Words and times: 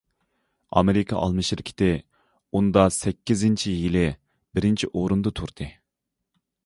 ئامېرىكا 0.79 1.17
ئالما 1.25 1.43
شىركىتى 1.49 1.89
ئۇندا 2.51 2.85
سەككىزىنچى 2.97 3.75
يىلى 3.85 4.05
بىرىنچى 4.57 4.91
ئورۇندا 4.93 5.35
تۇردى. 5.43 5.69